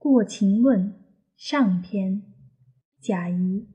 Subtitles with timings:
[0.00, 0.94] 过秦论
[1.36, 2.22] 上篇，
[3.02, 3.68] 贾谊。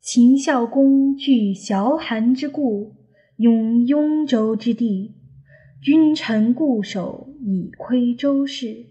[0.00, 2.96] 秦孝公据崤函之固，
[3.36, 5.14] 拥雍州之地，
[5.80, 8.86] 君臣固守，以窥周室。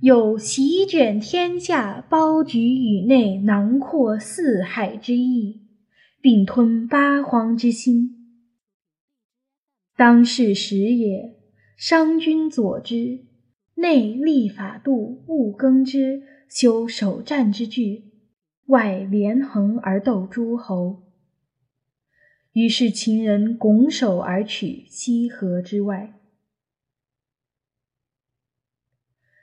[0.00, 5.68] 有席卷天下，包举宇内，囊括四海之意，
[6.20, 8.42] 并吞八荒之心。
[9.96, 11.41] 当世时也。
[11.84, 13.24] 商君佐之，
[13.74, 18.04] 内立法度，务耕之，修守战之具，
[18.66, 21.02] 外连横而斗诸侯。
[22.52, 26.20] 于是秦人拱手而取西河之外。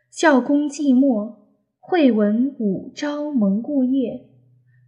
[0.09, 1.35] 孝公既没，
[1.81, 4.29] 惠文武昭蒙故业，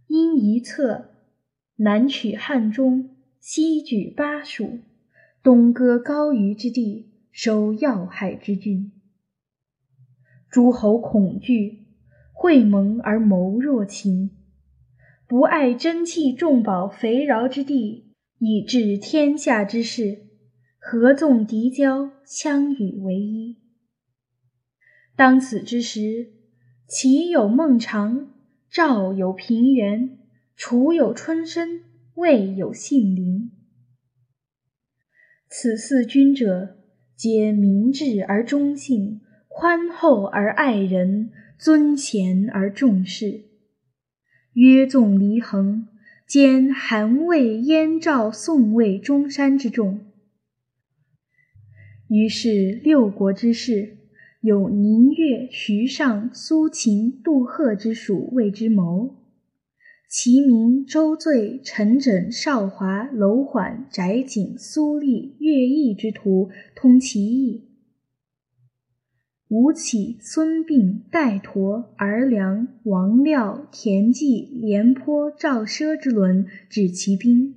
[0.06, 1.10] 因一策，
[1.76, 4.78] 南取汉中，西举巴蜀，
[5.42, 7.11] 东割高于之地。
[7.32, 8.92] 收要害之郡，
[10.50, 11.86] 诸侯恐惧，
[12.34, 14.30] 会盟而谋若秦，
[15.26, 20.26] 不爱珍器重宝肥饶之地，以治天下之事，
[20.78, 23.56] 合纵敌交，相与为一。
[25.16, 26.34] 当此之时，
[26.86, 28.30] 齐有孟尝，
[28.70, 30.18] 赵有平原，
[30.54, 31.80] 楚有春申，
[32.14, 33.52] 魏有信陵。
[35.48, 36.81] 此四君者。
[37.22, 43.44] 皆明智而忠信，宽厚而爱人，尊贤而重士，
[44.54, 45.86] 约纵离衡，
[46.26, 50.00] 兼韩魏燕赵宋魏中山之众。
[52.08, 53.98] 于是六国之士，
[54.40, 59.21] 有宁越、徐尚、苏秦、杜赫之属为之谋。
[60.14, 67.70] 其名周醉、陈轸、邵华、楼缓、翟景、苏厉、乐毅之徒通其意。
[69.48, 77.54] 吴起、孙膑、戴佗、儿良、王廖、田忌、廉颇、赵奢之伦指其兵，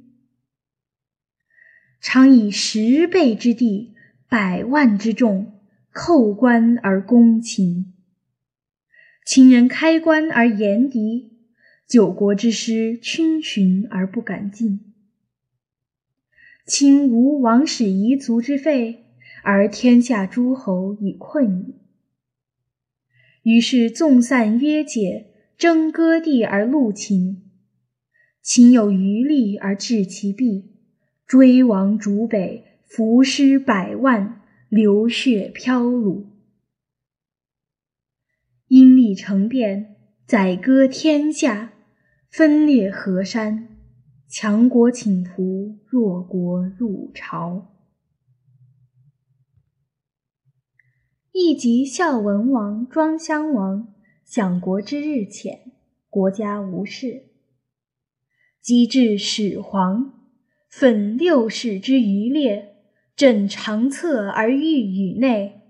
[1.99, 3.95] 常以十倍之地、
[4.29, 5.59] 百万之众，
[5.93, 7.93] 叩关而攻秦。
[9.25, 11.34] 秦人开关而言敌。
[11.87, 14.91] 九国之师逡巡而不敢进，
[16.65, 19.05] 秦无王室遗族之废，
[19.43, 21.75] 而天下诸侯已困矣。
[23.43, 25.27] 于是纵散约解，
[25.59, 27.43] 争割地而戮秦。
[28.41, 30.71] 秦有余力而制其弊，
[31.27, 36.25] 追王逐北，伏尸百万，流血飘橹。
[38.67, 41.73] 因利成变，宰割天下。
[42.37, 43.77] 分裂河山，
[44.27, 47.73] 强国倾图，弱国入朝。
[51.31, 53.93] 亦及孝文王、庄襄王，
[54.25, 55.71] 享国之日浅，
[56.09, 57.27] 国家无事。
[58.59, 60.11] 及至始皇，
[60.67, 62.75] 奋六世之余烈，
[63.15, 65.61] 振长策而御宇内，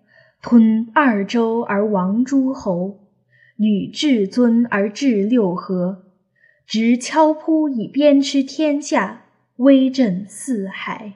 [0.42, 3.12] 吞二周而亡诸侯，
[3.56, 6.05] 履至尊而治六合。
[6.66, 9.26] 执敲扑以鞭笞天下，
[9.58, 11.14] 威震四海。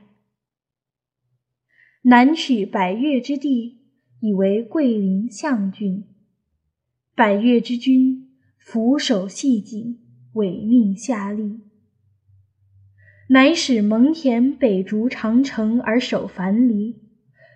[2.04, 3.80] 南取百越之地，
[4.20, 6.06] 以为桂林象郡。
[7.16, 8.30] 百越之君，
[8.60, 9.98] 俯首系颈，
[10.34, 11.62] 委命下吏。
[13.30, 17.02] 乃使蒙恬北逐长城而守樊篱，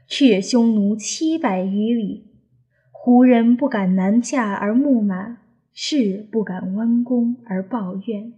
[0.08, 2.26] 却匈奴七百余里，
[2.92, 5.43] 胡人不敢南下而牧马。
[5.74, 8.34] 士不敢弯弓而抱怨，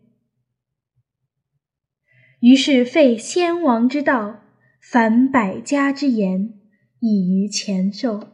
[2.39, 4.39] 于是废先王之道，
[4.79, 6.53] 反百家之言，
[6.99, 8.29] 以于前寿。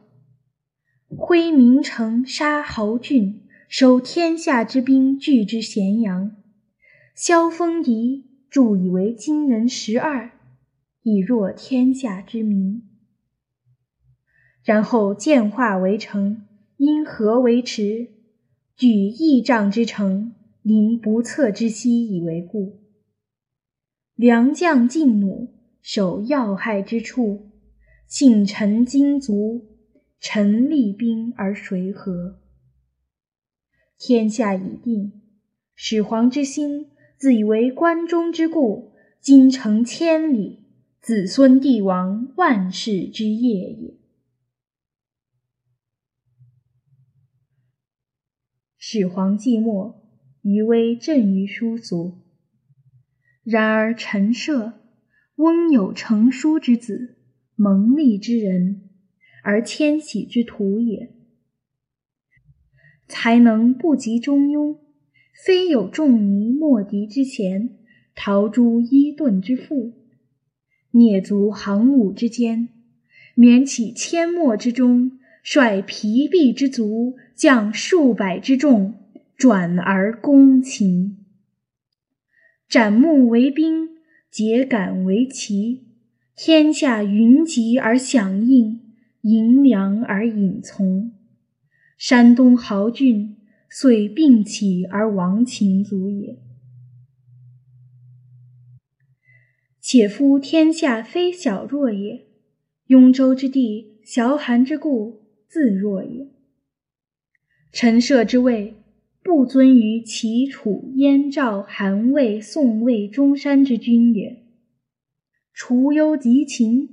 [1.08, 6.36] 挥名城，杀豪俊，收天下之兵，拒之咸阳。
[7.16, 10.32] 萧封狄，铸以为今人十二，
[11.02, 12.88] 以弱天下之民。
[14.64, 16.46] 然后建化为城，
[16.78, 18.21] 因河为池。
[18.82, 20.34] 举亿丈之城，
[20.64, 22.80] 临不测之溪以为固。
[24.16, 27.52] 良将劲弩，守要害之处，
[28.08, 29.68] 信臣精卒，
[30.20, 32.40] 臣立兵而随和。
[34.00, 35.12] 天下已定，
[35.76, 36.88] 始皇之心
[37.20, 40.64] 自以为关中之固，京城千里，
[41.00, 44.01] 子孙帝王万世之业也。
[48.94, 49.96] 始皇既没，
[50.42, 52.18] 余威震于殊俗。
[53.42, 54.74] 然而陈涉，
[55.38, 57.16] 翁有成书之子，
[57.56, 58.90] 蒙利之人，
[59.46, 61.16] 而迁徙之徒也。
[63.08, 64.80] 才能不及中庸，
[65.46, 67.78] 非有仲尼莫敌之贤，
[68.14, 69.94] 陶朱伊顿之富，
[70.92, 72.68] 蹑足行伍之间，
[73.36, 78.94] 免起阡陌之中，率疲弊之卒，将数百之众，
[79.36, 81.18] 转而攻秦。
[82.70, 83.90] 斩木为兵，
[84.32, 85.88] 秸秆为旗，
[86.36, 88.82] 天下云集而响应，
[89.22, 91.12] 迎粮而引从。
[91.98, 93.38] 山东豪俊，
[93.70, 96.38] 遂并起而亡秦族也。
[99.82, 102.28] 且夫天下非小弱也，
[102.86, 105.22] 雍州之地，崤函之固，
[105.52, 106.30] 自若也。
[107.74, 108.74] 陈涉之位，
[109.22, 114.46] 不尊于齐、楚、燕、赵、韩、魏、宋、魏、中山之君也；
[115.54, 116.88] 除忧及秦，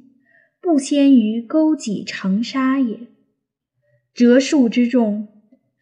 [0.60, 2.98] 不先于勾稽、长沙也。
[4.12, 5.28] 折数之众，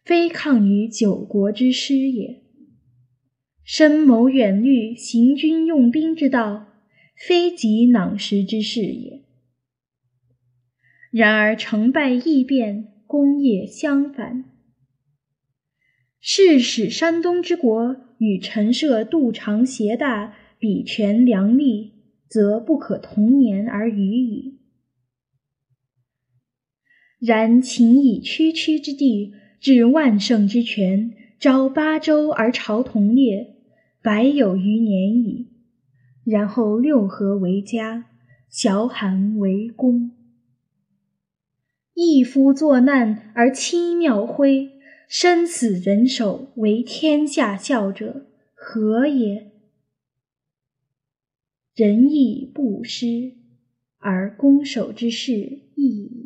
[0.05, 2.43] 非抗于九国之师也；
[3.63, 6.67] 深谋远虑、行军用兵之道，
[7.27, 9.23] 非及囊实之事也。
[11.17, 14.45] 然而成败易变，功业相反。
[16.19, 21.93] 是使山东之国与陈涉、杜长、协大比权量力，
[22.29, 24.59] 则不可同年而语矣。
[27.19, 33.55] 然秦以区区之地，置万乘之权，招八州而朝同列，
[34.03, 35.47] 百有余年矣。
[36.23, 38.05] 然后六合为家，
[38.51, 40.11] 崤函为宫。
[41.99, 44.69] 一夫作难而妻庙徽，
[45.09, 49.51] 生死人手，为天下笑者，何也？
[51.73, 53.33] 仁义不施，
[53.97, 55.31] 而攻守之势
[55.73, 56.16] 异。